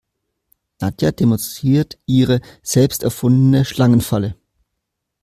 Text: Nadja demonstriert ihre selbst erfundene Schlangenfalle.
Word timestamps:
Nadja 0.79 1.11
demonstriert 1.11 1.99
ihre 2.07 2.41
selbst 2.63 3.03
erfundene 3.03 3.65
Schlangenfalle. 3.65 4.35